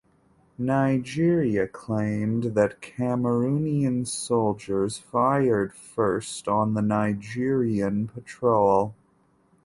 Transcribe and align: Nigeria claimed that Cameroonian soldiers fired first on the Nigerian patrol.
Nigeria 0.57 1.67
claimed 1.67 2.55
that 2.55 2.81
Cameroonian 2.81 4.07
soldiers 4.07 4.97
fired 4.97 5.75
first 5.75 6.47
on 6.47 6.73
the 6.73 6.81
Nigerian 6.81 8.07
patrol. 8.07 8.95